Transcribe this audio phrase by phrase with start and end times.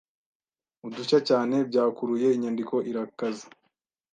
[0.87, 3.45] udushya cyane Byakuruye inyandiko irakaze